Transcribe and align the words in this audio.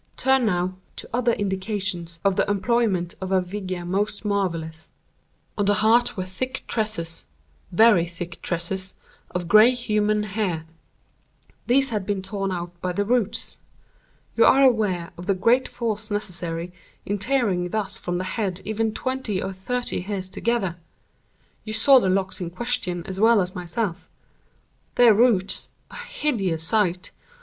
_"Turn, 0.17 0.47
now, 0.47 0.77
to 0.95 1.07
other 1.13 1.33
indications 1.33 2.17
of 2.25 2.35
the 2.35 2.49
employment 2.49 3.13
of 3.21 3.31
a 3.31 3.39
vigor 3.39 3.85
most 3.85 4.25
marvellous. 4.25 4.89
On 5.59 5.65
the 5.65 5.75
hearth 5.75 6.17
were 6.17 6.25
thick 6.25 6.63
tresses—very 6.67 8.07
thick 8.07 8.41
tresses—of 8.41 9.47
grey 9.47 9.75
human 9.75 10.23
hair. 10.23 10.65
These 11.67 11.91
had 11.91 12.07
been 12.07 12.23
torn 12.23 12.51
out 12.51 12.71
by 12.81 12.93
the 12.93 13.05
roots. 13.05 13.57
You 14.35 14.43
are 14.45 14.63
aware 14.63 15.11
of 15.19 15.27
the 15.27 15.35
great 15.35 15.67
force 15.67 16.09
necessary 16.09 16.73
in 17.05 17.19
tearing 17.19 17.69
thus 17.69 17.99
from 17.99 18.17
the 18.17 18.23
head 18.23 18.59
even 18.65 18.95
twenty 18.95 19.39
or 19.39 19.53
thirty 19.53 20.01
hairs 20.01 20.29
together. 20.29 20.77
You 21.63 21.73
saw 21.73 21.99
the 21.99 22.09
locks 22.09 22.41
in 22.41 22.49
question 22.49 23.03
as 23.05 23.19
well 23.19 23.39
as 23.39 23.53
myself. 23.53 24.09
Their 24.95 25.13
roots 25.13 25.69
(a 25.91 25.95
hideous 25.97 26.63
sight!) 26.63 27.11